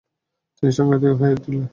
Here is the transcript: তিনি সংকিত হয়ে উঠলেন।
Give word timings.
তিনি 0.55 0.71
সংকিত 0.71 1.03
হয়ে 1.19 1.33
উঠলেন। 1.37 1.63